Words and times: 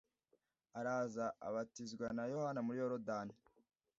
araza 0.79 1.25
abatizwa 1.47 2.05
na 2.17 2.23
Yohana 2.31 2.59
muri 2.65 2.77
Yorodani 2.83 3.33